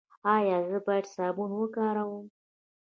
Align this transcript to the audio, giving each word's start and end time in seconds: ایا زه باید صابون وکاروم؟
ایا 0.35 0.57
زه 0.69 0.77
باید 0.85 1.05
صابون 1.15 1.51
وکاروم؟ 1.55 2.25